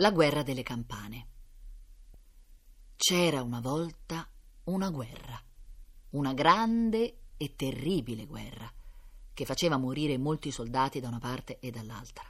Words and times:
La 0.00 0.12
guerra 0.12 0.44
delle 0.44 0.62
campane. 0.62 1.26
C'era 2.94 3.42
una 3.42 3.58
volta 3.58 4.30
una 4.66 4.90
guerra, 4.90 5.42
una 6.10 6.32
grande 6.34 7.22
e 7.36 7.56
terribile 7.56 8.24
guerra, 8.24 8.72
che 9.34 9.44
faceva 9.44 9.76
morire 9.76 10.16
molti 10.16 10.52
soldati 10.52 11.00
da 11.00 11.08
una 11.08 11.18
parte 11.18 11.58
e 11.58 11.72
dall'altra. 11.72 12.22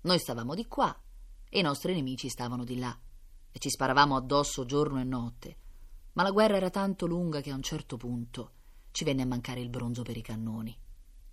Noi 0.00 0.18
stavamo 0.18 0.54
di 0.54 0.66
qua 0.66 0.98
e 1.50 1.58
i 1.58 1.62
nostri 1.62 1.92
nemici 1.92 2.30
stavano 2.30 2.64
di 2.64 2.78
là 2.78 2.98
e 3.52 3.58
ci 3.58 3.68
sparavamo 3.68 4.16
addosso 4.16 4.64
giorno 4.64 4.98
e 4.98 5.04
notte, 5.04 5.56
ma 6.14 6.22
la 6.22 6.30
guerra 6.30 6.56
era 6.56 6.70
tanto 6.70 7.04
lunga 7.04 7.42
che 7.42 7.50
a 7.50 7.54
un 7.54 7.62
certo 7.62 7.98
punto 7.98 8.52
ci 8.92 9.04
venne 9.04 9.20
a 9.20 9.26
mancare 9.26 9.60
il 9.60 9.68
bronzo 9.68 10.00
per 10.00 10.16
i 10.16 10.22
cannoni. 10.22 10.74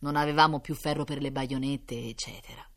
Non 0.00 0.16
avevamo 0.16 0.58
più 0.58 0.74
ferro 0.74 1.04
per 1.04 1.20
le 1.20 1.30
baionette, 1.30 2.08
eccetera. 2.08 2.69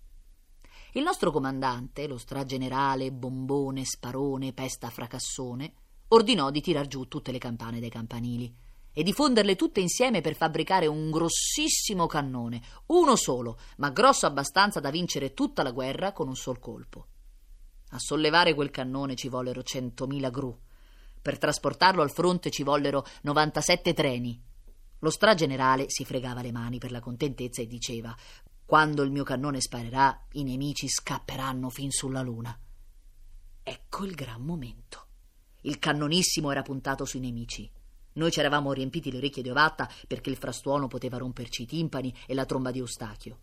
Il 0.96 1.02
nostro 1.02 1.32
comandante, 1.32 2.06
lo 2.06 2.20
stragenerale 2.20 3.12
Bombone, 3.12 3.84
Sparone, 3.84 4.54
Pesta, 4.54 4.92
Fracassone, 4.92 5.74
ordinò 6.10 6.52
di 6.52 6.62
tirar 6.62 6.86
giù 6.86 7.08
tutte 7.08 7.32
le 7.32 7.40
campane 7.40 7.80
dai 7.80 7.90
campanili 7.90 8.56
e 8.94 9.02
di 9.02 9.12
fonderle 9.12 9.56
tutte 9.56 9.80
insieme 9.80 10.22
per 10.22 10.36
fabbricare 10.36 10.86
un 10.86 11.10
grossissimo 11.10 12.06
cannone, 12.06 12.62
uno 12.88 13.16
solo, 13.16 13.58
ma 13.78 13.90
grosso 13.90 14.28
abbastanza 14.28 14.80
da 14.80 14.92
vincere 14.92 15.34
tutta 15.34 15.64
la 15.64 15.72
guerra 15.72 16.12
con 16.12 16.28
un 16.28 16.36
sol 16.36 16.60
colpo. 16.60 17.08
A 17.90 17.98
sollevare 17.98 18.54
quel 18.54 18.70
cannone 18.70 19.16
ci 19.16 19.30
vollero 19.30 19.64
centomila 19.64 20.30
gru. 20.30 20.56
Per 21.20 21.40
trasportarlo 21.40 22.04
al 22.04 22.12
fronte 22.12 22.52
ci 22.52 22.62
vollero 22.62 23.04
97 23.24 23.94
treni. 23.94 24.40
Lo 25.00 25.10
stragenerale 25.10 25.86
si 25.88 26.06
fregava 26.06 26.44
le 26.44 26.52
mani 26.52 26.78
per 26.78 26.92
la 26.92 27.00
contentezza 27.00 27.64
e 27.64 27.68
diceva 27.68 28.16
quando 28.66 29.04
il 29.04 29.12
mio 29.12 29.24
cannone 29.24 29.62
sparerà, 29.62 30.28
i 30.34 30.44
nemici 30.44 30.88
scapperanno 30.88 31.70
fin 31.70 31.92
sulla 31.92 32.22
luna. 32.22 32.58
Ecco 33.62 34.06
il 34.06 34.14
gran 34.14 34.42
momento. 34.42 35.08
Il 35.62 35.80
cannonissimo 35.80 36.52
era 36.52 36.62
puntato 36.62 37.06
sui 37.06 37.20
nemici. 37.20 37.70
Noi 38.14 38.32
ci 38.32 38.40
eravamo 38.40 38.74
riempiti 38.74 39.12
le 39.12 39.18
orecchie 39.18 39.44
di 39.44 39.50
ovatta 39.50 39.90
perché 40.08 40.30
il 40.30 40.38
frastuono 40.38 40.88
poteva 40.88 41.18
romperci 41.18 41.64
i 41.64 41.68
timpani 41.68 42.14
e 42.26 42.34
la 42.34 42.46
tromba 42.46 42.72
di 42.72 42.80
Eustachio. 42.80 43.38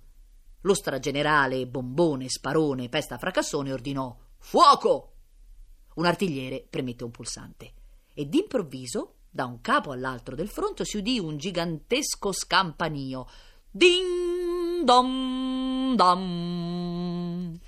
Lo 0.63 0.75
stragenerale, 0.75 1.67
bombone, 1.67 2.29
sparone, 2.29 2.89
pesta 2.89 3.19
fracassone 3.19 3.73
ordinò 3.73 4.17
Fuoco! 4.39 5.13
Un 5.95 6.07
artigliere 6.07 6.67
premette 6.69 7.05
un 7.05 7.11
pulsante 7.11 7.73
e 8.15 8.27
d'improvviso, 8.27 9.15
da 9.31 9.45
un 9.45 9.61
capo 9.61 9.93
all'altro 9.93 10.35
del 10.35 10.49
fronte, 10.49 10.85
si 10.85 10.97
udì 10.97 11.19
un 11.19 11.37
gigantesco 11.37 12.33
scampanio. 12.33 13.27
Ding! 13.71 14.50
Dom 14.85 15.95
dom. 15.95 17.59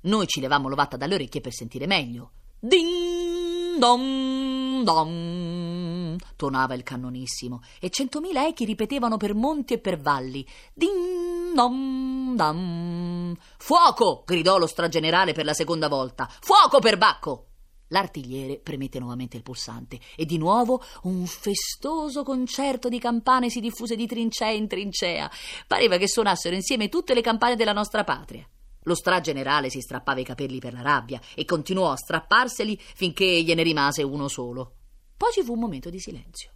Noi 0.00 0.26
ci 0.26 0.40
levammo 0.40 0.68
l'ovatta 0.68 0.96
dalle 0.96 1.14
orecchie 1.14 1.40
per 1.40 1.52
sentire 1.52 1.86
meglio. 1.86 2.30
Din 2.58 3.78
dom 3.78 4.82
dom. 4.84 6.16
Tuonava 6.36 6.74
il 6.74 6.82
cannonissimo 6.82 7.62
e 7.80 7.90
centomila 7.90 8.46
echi 8.46 8.64
ripetevano 8.64 9.16
per 9.16 9.34
monti 9.34 9.74
e 9.74 9.78
per 9.78 10.00
valli. 10.00 10.46
Din 10.72 11.52
dom 11.54 12.36
dom. 12.36 13.36
Fuoco! 13.58 14.22
gridò 14.24 14.58
lo 14.58 14.66
stragenerale 14.66 15.32
per 15.32 15.44
la 15.44 15.54
seconda 15.54 15.88
volta. 15.88 16.28
Fuoco 16.40 16.78
per 16.78 16.98
Bacco! 16.98 17.47
L'artigliere 17.88 18.58
premette 18.58 18.98
nuovamente 18.98 19.36
il 19.36 19.42
pulsante 19.42 19.98
e 20.16 20.24
di 20.26 20.36
nuovo 20.36 20.82
un 21.02 21.26
festoso 21.26 22.22
concerto 22.22 22.88
di 22.88 22.98
campane 22.98 23.50
si 23.50 23.60
diffuse 23.60 23.96
di 23.96 24.06
trincea 24.06 24.50
in 24.50 24.68
trincea. 24.68 25.30
Pareva 25.66 25.96
che 25.96 26.08
suonassero 26.08 26.54
insieme 26.54 26.88
tutte 26.88 27.14
le 27.14 27.22
campane 27.22 27.56
della 27.56 27.72
nostra 27.72 28.04
patria. 28.04 28.46
Lo 28.82 28.94
stragenerale 28.94 29.70
si 29.70 29.80
strappava 29.80 30.20
i 30.20 30.24
capelli 30.24 30.58
per 30.58 30.72
la 30.72 30.82
rabbia 30.82 31.20
e 31.34 31.44
continuò 31.44 31.90
a 31.90 31.96
strapparseli 31.96 32.78
finché 32.78 33.42
gliene 33.42 33.62
rimase 33.62 34.02
uno 34.02 34.28
solo. 34.28 34.74
Poi 35.16 35.32
ci 35.32 35.42
fu 35.42 35.54
un 35.54 35.60
momento 35.60 35.90
di 35.90 35.98
silenzio. 35.98 36.52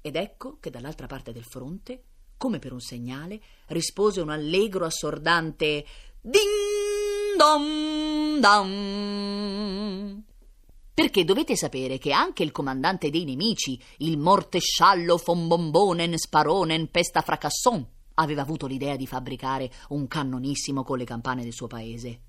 Ed 0.00 0.16
ecco 0.16 0.58
che 0.60 0.70
dall'altra 0.70 1.06
parte 1.06 1.32
del 1.32 1.44
fronte, 1.44 2.02
come 2.36 2.58
per 2.58 2.72
un 2.72 2.80
segnale, 2.80 3.40
rispose 3.66 4.20
un 4.20 4.30
allegro 4.30 4.84
assordante 4.84 5.84
Ding 6.20 7.36
dom 7.36 8.40
dam 8.40 9.15
perché 10.96 11.26
dovete 11.26 11.56
sapere 11.56 11.98
che 11.98 12.10
anche 12.10 12.42
il 12.42 12.52
comandante 12.52 13.10
dei 13.10 13.26
nemici, 13.26 13.78
il 13.98 14.16
mortesciallo 14.16 15.20
von 15.22 15.46
Bombonen 15.46 16.16
Sparonen 16.16 16.90
Pesta 16.90 17.20
Fracasson, 17.20 17.86
aveva 18.14 18.40
avuto 18.40 18.66
l'idea 18.66 18.96
di 18.96 19.06
fabbricare 19.06 19.70
un 19.90 20.08
cannonissimo 20.08 20.84
con 20.84 20.96
le 20.96 21.04
campane 21.04 21.42
del 21.42 21.52
suo 21.52 21.66
paese. 21.66 22.20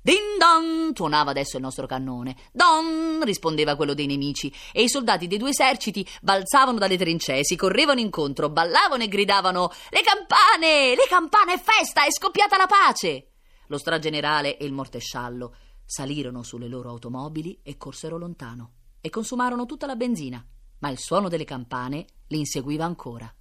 Din 0.00 0.38
don! 0.38 0.92
tuonava 0.92 1.32
adesso 1.32 1.56
il 1.56 1.64
nostro 1.64 1.88
cannone. 1.88 2.36
Don! 2.52 3.20
rispondeva 3.24 3.74
quello 3.74 3.94
dei 3.94 4.06
nemici, 4.06 4.54
e 4.70 4.84
i 4.84 4.88
soldati 4.88 5.26
dei 5.26 5.38
due 5.38 5.50
eserciti 5.50 6.06
balzavano 6.22 6.78
dalle 6.78 6.96
trincee, 6.96 7.42
si 7.42 7.56
correvano 7.56 7.98
incontro, 7.98 8.48
ballavano 8.48 9.02
e 9.02 9.08
gridavano: 9.08 9.72
Le 9.90 10.02
campane! 10.02 10.94
Le 10.94 11.06
campane! 11.08 11.54
È 11.54 11.58
festa! 11.58 12.04
È 12.04 12.12
scoppiata 12.12 12.56
la 12.56 12.68
pace! 12.68 13.30
Lo 13.66 13.76
stragenerale 13.76 14.56
e 14.56 14.64
il 14.66 14.72
mortesciallo 14.72 15.56
Salirono 15.84 16.42
sulle 16.42 16.68
loro 16.68 16.90
automobili 16.90 17.58
e 17.62 17.76
corsero 17.76 18.16
lontano 18.16 18.72
e 19.00 19.10
consumarono 19.10 19.66
tutta 19.66 19.86
la 19.86 19.96
benzina, 19.96 20.46
ma 20.78 20.88
il 20.90 20.98
suono 20.98 21.28
delle 21.28 21.44
campane 21.44 22.06
li 22.28 22.38
inseguiva 22.38 22.84
ancora. 22.84 23.34